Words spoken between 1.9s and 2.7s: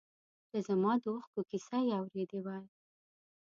اورېدی وای.